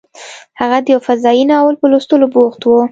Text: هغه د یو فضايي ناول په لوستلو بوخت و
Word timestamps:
هغه 0.59 0.77
د 0.85 0.87
یو 0.93 0.99
فضايي 1.07 1.43
ناول 1.51 1.75
په 1.81 1.85
لوستلو 1.91 2.27
بوخت 2.33 2.61
و 2.65 2.69